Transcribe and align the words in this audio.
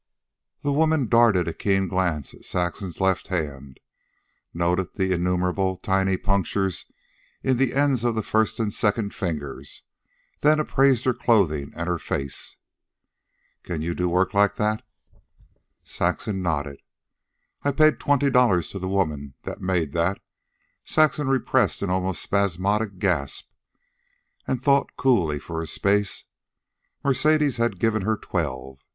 The 0.63 0.71
woman 0.73 1.05
darted 1.07 1.47
a 1.47 1.53
keen 1.53 1.87
glance 1.87 2.31
to 2.31 2.41
Saxon's 2.43 2.99
left 2.99 3.27
hand, 3.27 3.79
noted 4.51 4.95
the 4.95 5.13
innumerable 5.13 5.77
tiny 5.77 6.17
punctures 6.17 6.91
in 7.43 7.57
the 7.57 7.75
ends 7.75 8.03
of 8.03 8.15
the 8.15 8.23
first 8.23 8.59
and 8.59 8.73
second 8.73 9.13
fingers, 9.13 9.83
then 10.39 10.59
appraised 10.59 11.05
her 11.05 11.13
clothing 11.13 11.71
and 11.75 11.87
her 11.87 11.99
face. 11.99 12.57
"Can 13.61 13.83
you 13.83 13.93
do 13.93 14.09
work 14.09 14.33
like 14.33 14.55
that?" 14.55 14.81
Saxon 15.83 16.41
nodded. 16.41 16.81
"I 17.61 17.71
paid 17.71 17.99
twenty 17.99 18.31
dollars 18.31 18.69
to 18.69 18.79
the 18.79 18.89
woman 18.89 19.35
that 19.43 19.61
made 19.61 19.93
that." 19.93 20.19
Saxon 20.83 21.27
repressed 21.27 21.83
an 21.83 21.91
almost 21.91 22.23
spasmodic 22.23 22.97
gasp, 22.97 23.51
and 24.47 24.63
thought 24.63 24.97
coolly 24.97 25.37
for 25.37 25.61
a 25.61 25.67
space. 25.67 26.23
Mercedes 27.03 27.57
had 27.57 27.77
given 27.77 28.01
her 28.01 28.17
twelve. 28.17 28.79